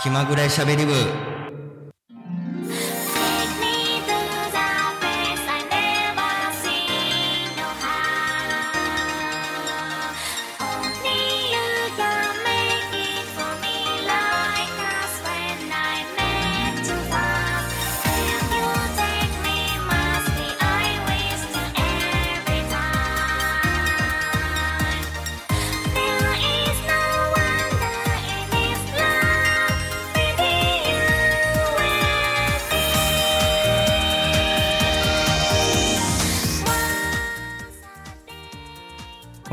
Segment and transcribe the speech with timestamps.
[0.00, 0.92] 気まぐれしゃべり部。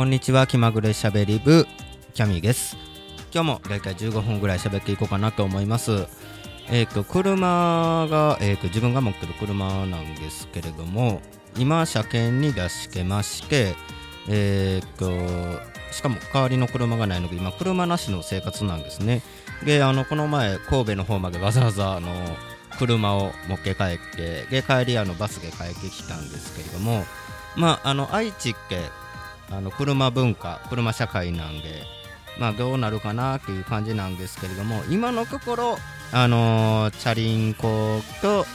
[0.06, 0.46] んにちは。
[0.46, 1.68] 気まぐれしゃべり部
[2.14, 2.78] キャミーです。
[3.34, 6.06] 今日もだいたい15分ぐらい喋っていこうかなと思います。
[6.70, 11.22] えっ、と車が、えー、と自分が持ってる車なんですけれども
[11.58, 13.76] 今車検に出してまして
[14.30, 15.12] えっ、と
[15.92, 19.24] しかも代わりの車がないので今車なしの生活なんですね。
[19.66, 22.10] であのこの前神戸の方までわざわざあの
[22.78, 27.04] 車を持って帰ってで帰りあのバスで帰ってきたんですけれども
[27.56, 28.82] まああの愛知って
[29.52, 31.84] あの車文化車社会なんで
[32.40, 35.78] まあどうなるかなっていう感じなんですけれども今のところ
[36.12, 38.46] あのチャリンコと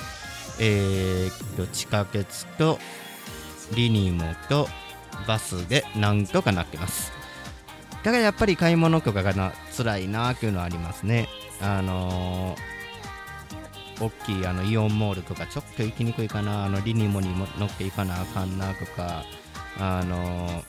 [0.59, 2.79] えーと地下鉄と
[3.75, 4.69] リニモと
[5.27, 7.13] バスでなんとかなってます。
[8.03, 11.29] だからやっぱり買い物とかがな辛いなっていうのはありますね。
[11.61, 12.71] あのー
[14.01, 19.25] 大きいあのイオンモールとかちょっと行きにくいかなあのリニモに乗っていかなあかんなとか
[19.79, 20.65] あの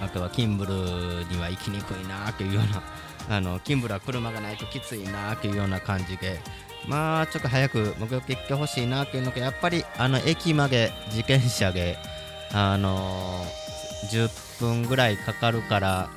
[0.00, 2.82] あとはキンブルには行きにくいなというような
[3.36, 6.40] あのキンブルは車がないときついなというような感じで
[6.86, 11.98] まあちょっと早く目的行ってほしいなというのがやっぱりあの駅まで自転車で
[12.52, 13.44] あの
[14.10, 16.08] 10分ぐらいかかるから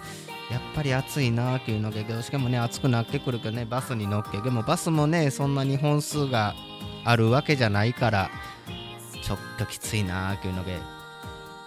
[0.52, 6.56] やっぱり暑いなというのでどうしてもね暑くなってくるけどねバスに乗っけでもバスもねそんなに本数が
[7.06, 8.30] あるわけじゃないから
[9.24, 10.78] ちょっときついなというので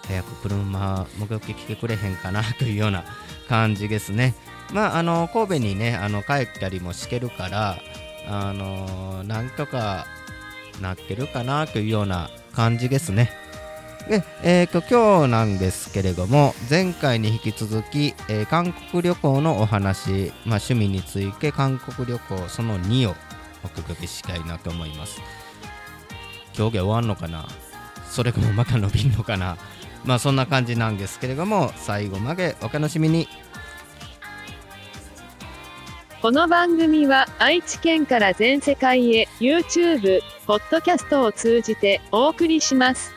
[0.07, 3.03] 早く車目撃来てくれへんかなというような
[3.47, 4.35] 感じですね。
[4.71, 7.77] まああの神戸にねあの帰ったりもしてるから
[8.27, 10.05] あのなんとか
[10.81, 13.31] なってるかなというような感じですね。
[14.09, 23.15] で、えー、と今日なんですけれども前回に引き続き、えー韓国旅行のお話、まあ、趣味について韓国旅行その2を
[23.63, 25.21] お届けしたいなと思います。
[26.57, 27.47] 今日で終わんのかな？
[28.09, 29.57] それともまた伸びんのかな？
[30.05, 33.27] まあそんな感じなんですけれども最後までお楽しみに
[36.21, 43.11] この番組は愛知県から全世界へ YouTube、ポッドキャストを通じてお送りします。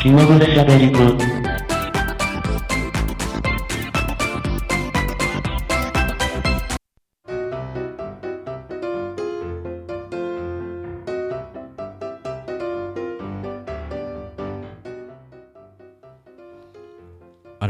[0.00, 1.43] 気まぐれしゃべり部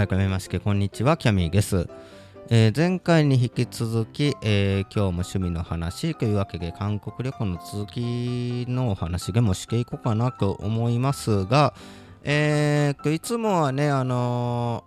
[0.07, 1.89] 改めましてこんにちはキャミーです、
[2.51, 11.73] えー前回に引き続き、えー今日も趣味の話というわけで韓国旅行の続きのお話でもしていこうかなと思いますが
[12.23, 14.85] えーといつもはねあの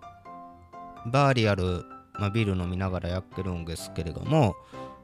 [1.04, 4.54] ーバーリアル、まあ、ビール飲みながらやってるんですけれども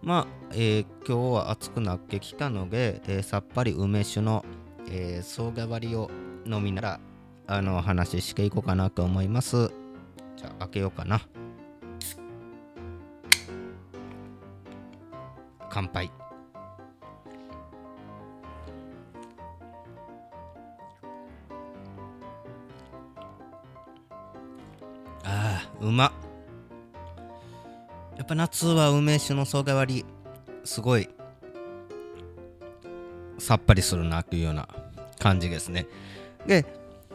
[0.00, 4.44] まあ、えー今日は暑くなってきたので、えーさっぱり梅酒の、
[4.88, 6.08] えー、総代わりを
[6.46, 7.00] 飲みながら
[7.46, 9.72] あの話していこうかなと思います。
[10.36, 11.20] じゃあ開けようかな。
[15.70, 16.10] 乾杯。
[25.24, 26.12] あーうま。
[28.16, 30.04] やっぱ夏は梅酒の総代わり
[30.64, 31.08] すごい。
[33.38, 34.68] さっぱりするなというような
[35.18, 35.86] 感じですね。
[36.46, 36.64] で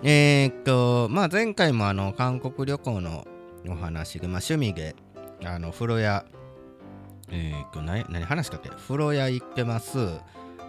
[0.04, 3.28] えーっとまあ前回もあの韓国旅行の
[3.68, 4.96] お話で、まあ、趣味で
[5.44, 6.26] あの風呂屋
[7.32, 8.70] えーっと何何話したっけ？
[8.70, 9.98] 風呂屋行ってます、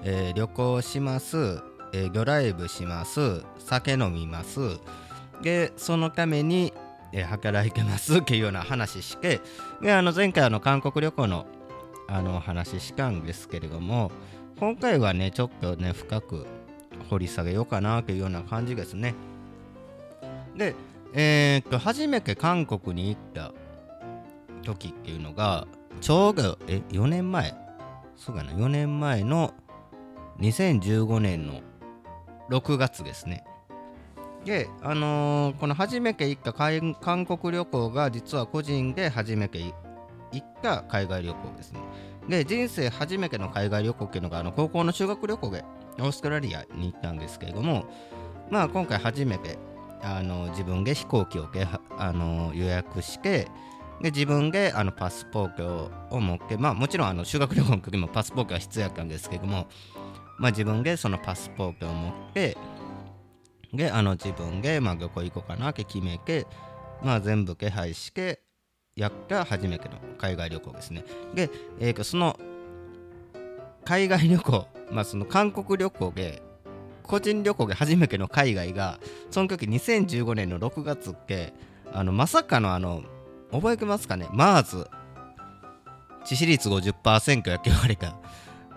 [0.03, 1.61] えー旅行します、
[1.93, 3.43] えードライブします。
[3.59, 4.79] 酒飲みます。
[5.43, 6.73] でそのために、
[7.13, 8.19] えー働いてます。
[8.21, 9.41] っていうような話して
[9.81, 11.47] であの前回あの韓国旅行の
[12.09, 14.11] あのお話したんですけれども
[14.59, 16.45] 今回はねちょっとね深く
[17.11, 19.15] 掘り下げようかなというような感じですね。
[20.57, 20.75] で
[21.13, 23.53] えーっと初めて韓国に行った
[24.63, 25.67] 時っていうのが
[26.01, 27.55] ちょうどえ4年前？
[28.17, 29.53] そうかな4年前の
[30.39, 31.61] 2015年の
[32.51, 33.45] 6月ですね。
[34.45, 36.95] で、あのーこの初めて行った韓
[37.27, 39.75] 国旅行が実は個人で初めて行
[40.43, 41.81] った海外旅行ですね。
[42.29, 45.65] で、人生初めての海外旅行っていうのがあの高校の修学旅行で
[46.01, 47.85] オーストラリアに行ったんですけれども、
[48.51, 49.59] まあ今回初めて
[50.03, 51.67] あの自分で飛行機をけ
[51.99, 53.49] あの予約して、
[54.01, 59.69] で自分であのパスポートを持って、まあもちろんあの修学旅行の時もパスポートが必要やったんですけども、
[60.39, 62.57] まあ自分でそのパスポートを持って、
[63.73, 66.47] で、あの自分で、まあ、旅行行こうかなって決めて、
[67.05, 68.43] まあ、全部手配して
[68.97, 71.05] やった初めての海外旅行ですね。
[71.35, 72.37] で、えーその
[73.91, 76.45] 海外旅行、まあ、その韓国旅行で、
[77.03, 79.01] 個人旅行で初めての海外が、
[79.33, 81.53] その時2015年の6月って、
[81.93, 83.03] あのまさかのあの、
[83.51, 84.89] 覚えてますかね、MARS、
[86.25, 88.15] 致死率50%やって言われた、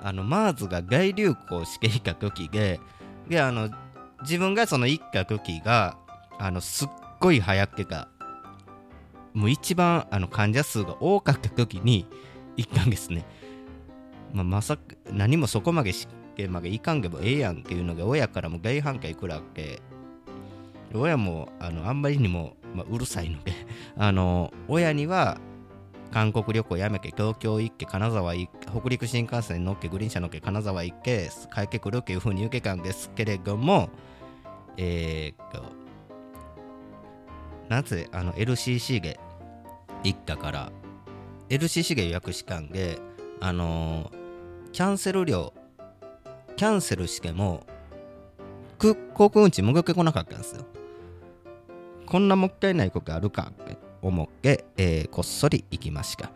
[0.02, 2.80] あの MARS が大流行していた時で、
[3.30, 3.70] で、あの、
[4.24, 5.96] 自分がその行った時が
[6.40, 6.90] あのすっ
[7.20, 8.08] ごい早くてか
[9.34, 12.08] もう一番あの患者数が多かった時に
[12.58, 13.26] 行ったんですね、
[14.34, 14.78] まあ、まさ
[15.12, 19.80] 何もそこまで試験まで行かんけどええやんっていうのが親からも大反響いくらって
[20.94, 23.54] 親もあのあんまりにも、まあ、うるさいので
[23.96, 25.40] あの親には
[26.12, 33.90] 韓国旅行やめて東京行って金沢行って北陸新幹線乗っけグリーン車乗っけ金沢行って帰ってくるっていう風に言うけたんですけれども
[34.78, 35.64] えーっと
[37.70, 39.20] なぜあの LCC で
[40.04, 40.72] 行ったから
[41.50, 43.00] LCC で予約したんで
[43.40, 44.23] あのー
[44.74, 45.54] キャンセル料
[46.56, 47.64] キャンセルしても
[48.80, 50.66] 空航空運賃戻ってこなかったんですよ。
[52.08, 56.32] こんなもったいないことあるかって思って、えーこっそり行きました。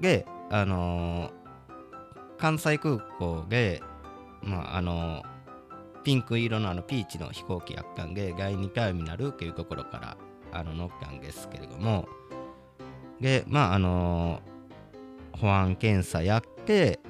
[0.00, 1.32] であのー
[2.38, 3.82] 関西空港で
[4.42, 10.16] まああのーピンク色のあのピーチの飛行機やったんで第2ターミナルっていうところから
[10.52, 12.06] あの乗ったんですけれども。
[13.20, 14.40] でまああの
[15.38, 17.00] 保安検査やって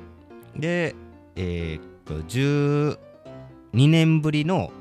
[0.56, 0.94] で
[1.36, 2.98] えーっと12
[3.88, 4.72] 年ぶりの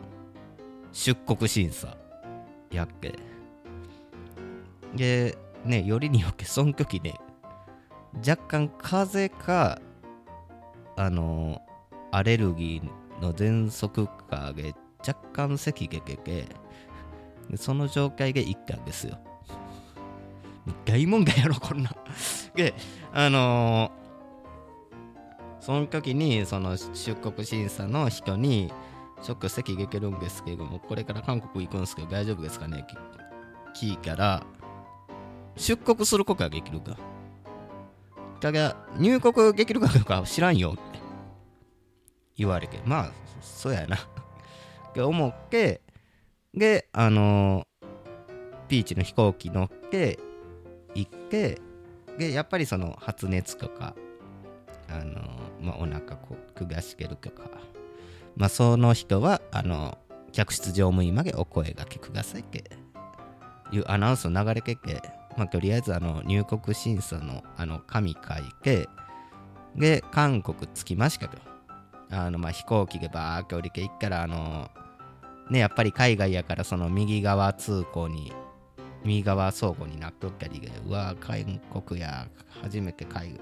[0.91, 1.97] 出国審査
[2.71, 3.13] やって。
[4.95, 7.15] でねよりによってその時ね
[8.17, 9.81] 若干風邪か
[10.95, 11.61] あの
[12.11, 16.45] アレルギーの喘息かで若干咳が出て
[17.49, 19.17] でその状態で行ったんですよ。
[20.85, 21.91] 大問題やろこんな。
[22.55, 22.73] で
[23.13, 24.03] あのー
[25.59, 28.69] その時にその出国審査の人に
[29.21, 32.85] ちょっと席出てるんですけどもこれから韓国行くんですけど大丈夫ですかね？
[33.73, 34.43] き聞いたら
[35.55, 36.97] 出国することができるか。
[38.41, 40.81] だが入国できるかどうかは知らんよって。
[42.35, 42.81] 言われて。
[42.83, 43.95] まあそうやな。
[43.95, 43.99] っ
[44.93, 45.81] て思って
[46.53, 47.87] であのー
[48.67, 50.19] ピーチの飛行機乗って
[50.95, 51.59] 行って
[52.17, 53.95] でやっぱりその発熱とか
[54.89, 55.21] あの
[55.61, 57.43] まあ、お腹こう下してるとか
[58.35, 59.97] まあその人はあの
[60.31, 62.63] 客室乗務員までお声がけくださいって
[63.71, 65.01] いうアナウンスを流れてて、
[65.37, 68.87] まあ、とりあえずあの入国審査のあの紙書いて
[69.75, 71.37] で韓国着きましたと
[72.11, 74.69] あのまあ飛行機でバーッと降りていったらあの
[75.49, 78.33] ねやっぱり海外やからその右側通行に
[79.03, 82.27] 右側相互になっとったりでうわ韓国や
[82.61, 83.39] 初めて海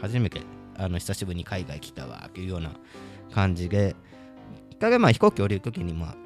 [0.00, 0.42] 初めて
[0.76, 2.72] あの久しぶりに海外来たわっていうような
[3.32, 3.96] 感じで
[4.78, 6.16] だからまあ飛行機降りるときにまあ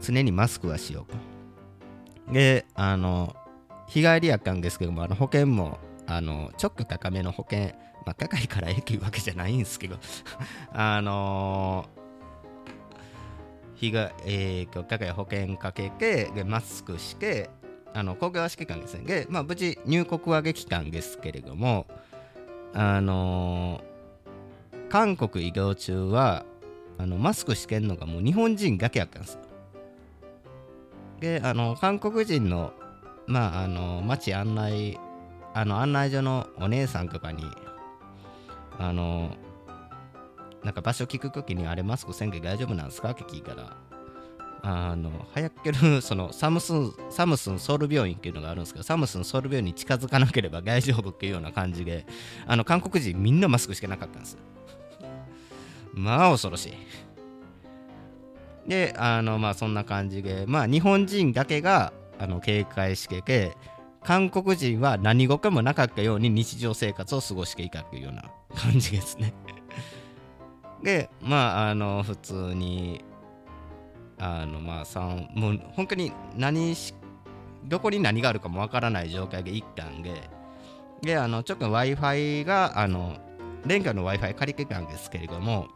[0.00, 1.12] 常にマスクはしよう
[2.26, 3.34] とであの
[3.88, 7.74] 日帰りやったんですけどもあの保険もあのちょっと高めの保険
[8.06, 9.98] まあ高いから駅わけじゃないんですけど
[10.72, 11.88] あの
[13.80, 17.48] 日がえーと高い保険かけてでマスクして
[17.94, 21.86] あの公共はしてたんですねでまあ無事入国はできたんですけれども
[22.74, 23.90] あのー
[24.90, 26.44] 韓国移動中は
[26.98, 29.38] あのマスクしてんのがもう日本人だけやったんです。
[31.20, 32.72] であの韓国人の
[33.28, 34.98] まああの街案内
[35.54, 37.44] あの案内所のお姉さんとかに
[38.80, 39.30] あの
[40.64, 43.10] なんか場所聞くときにあれマスクせんけ大丈夫なんですか？
[43.10, 43.76] って聞いたら
[44.62, 52.06] あの流行ってる そのサムスンサムスンソウル病院っていうのがあるんですけどサムスンソウル病院に近づかなければ 大丈夫っていうような感じで
[52.46, 54.36] あの韓国人みんなマスクしてなかったんです。
[55.94, 56.72] まあ恐ろしい。
[58.68, 63.56] であのまあそんな感じでまあ日本人だけがあの警戒してて
[64.04, 68.24] 韓国人は何事もなかったように日常生活を過ごしていたというような
[68.54, 69.32] 感じですね。
[70.82, 73.04] でまああの普通に
[74.18, 76.94] あのまあさんもう本当に何し
[77.64, 80.30] どこに何があるかもわからない状態で行ったんで
[81.02, 83.16] であのちょっと w i f i があの
[83.66, 85.68] レンタルの w i f i 借りてたんですけれども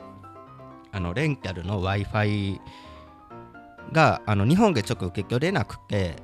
[0.92, 2.60] あのレンタルの w i f i
[3.92, 6.16] があの日本でちょっと受け取れなくて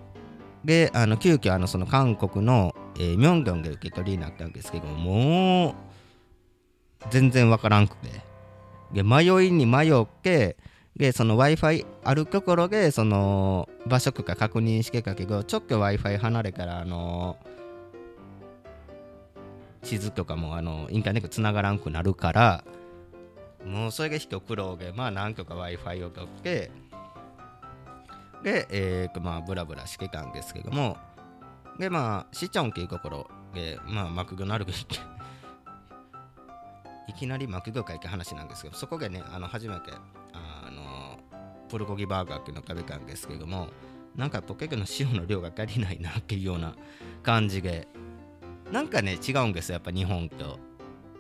[0.65, 5.75] であの急遽あのその韓国の、えミョンドンで受け取りになったんですけどもう
[7.09, 8.30] 全然わからんくて。
[8.93, 10.57] で迷いに迷って
[10.97, 17.37] でその w i f i あるところでその場所とか確認してたけどちょっと w i f i 離れからあの
[19.83, 22.65] 地図とかもあのインターネットつながらんくなるから
[23.65, 26.71] もうそれが一苦労でまあなんとか w i f i を取って
[28.43, 30.97] で、えーまあ、ブラブラしてたんですけども、
[31.79, 34.97] で、まあ、シチョンっていうところで、まあ、マクドナルド行って、
[37.11, 39.93] いきなりマクドかいって話なんですけど、そこでね、あの初めて、
[40.33, 41.19] あの、
[41.69, 43.69] プルコギバーガーっていうのを食べたんですけども、
[44.17, 46.75] なんかポケットの塩の量が足りないなっていうような
[47.23, 47.89] 感じで、
[48.71, 50.59] なんかね、違うんですよ、やっぱ日本と。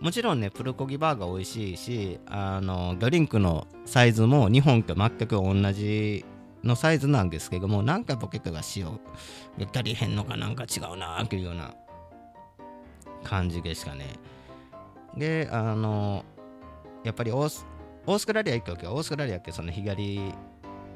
[0.00, 6.24] もちろんね、プルコギバーガー美味しいし、あの、ドリンクのサイズも日本と全く同じ
[6.64, 11.74] のサイズなんですけどもなんかポケットが塩が足りへんのかなんか違うなというような
[13.24, 14.06] 感じでしたね
[15.16, 16.24] であの
[17.04, 17.66] やっぱりオース
[18.06, 20.32] オーストラリア行く時はオーストラリアってその左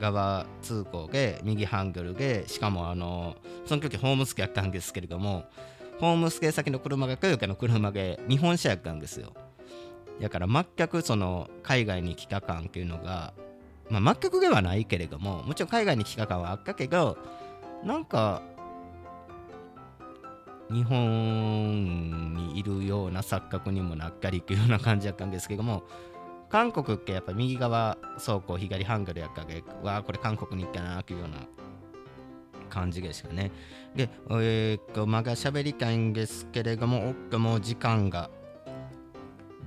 [0.00, 5.44] 側通行で右ハンドルでしかもあのその時ホームステイやったんですけれども
[6.00, 9.32] ホームステイ先の車がトヨタの車で日本車やったんですよ。
[10.20, 13.34] だから全くその海外に来た感っていうのが
[13.90, 17.18] まあ、全くではないけれども、もちろん海外に来た感はあったけど、
[17.84, 18.42] なんか、
[20.70, 25.84] 日本にいるような錯覚にもなったりっていうような感じだったんですけども、
[26.48, 29.62] 韓国ってやっぱ右側走行、左ハンドルやったけ？
[29.82, 31.46] わあ、これ韓国に行ったなっていうような
[32.70, 33.50] 感じでしたね。
[33.94, 38.30] で、えー、っと、まだ喋りたいんですけれども、おっと、もう時間が、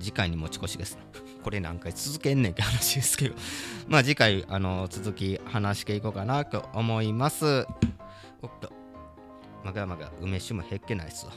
[0.00, 0.98] 次回に持ち越しです。
[1.42, 3.34] これ何回続けんねんって話ですけど
[3.88, 7.66] まあ次回あの続き話していこうかなと思います
[8.42, 8.77] おっと
[9.68, 11.32] まがまが梅酒も減っけないっすわ。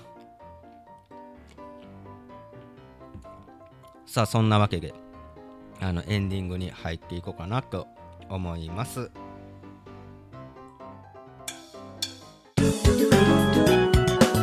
[4.05, 4.93] さあそんなわけで
[5.81, 7.87] あのエンディングに入っていこうかなと
[8.29, 9.11] 思います。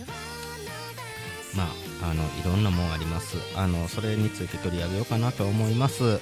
[1.56, 1.64] ま
[2.02, 3.36] あ、あのいろんなもんあります。
[3.56, 6.20] あのそれについて取り上げようかなと思います。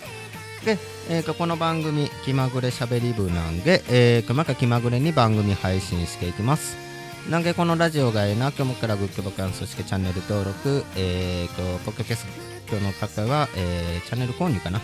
[0.64, 0.78] で、
[1.09, 6.76] えーとこの番組「気まぐれしゃべり部」なんで、えーとまた気まぐれに番組配信していきます。
[7.28, 12.26] なんでこのラジオがええなと思ったらグッドボタンそしてチャンネル登録えーとポッドキャス
[12.69, 14.80] トの方は、えーチャンネル購入かな。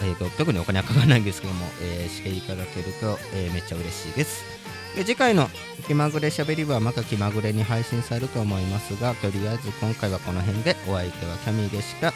[0.00, 4.44] えーと特にお金はかからないんですけども、えーしていただけると、えーめっちゃ嬉しいです。
[4.96, 5.48] で次回の
[5.86, 12.12] 気まぐれしゃべり部はまた気まぐれに配信されると思いますが、とりあえず今回はこの辺でお相手はキャミーでした。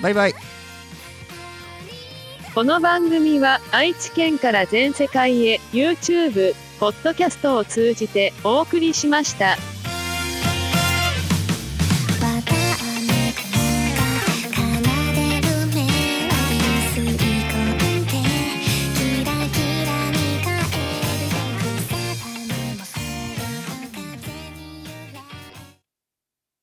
[0.00, 0.34] バイバイ。
[2.54, 9.56] この番組は愛知県から全世界へ YouTube、ポッドキャストを通じてお送りしました。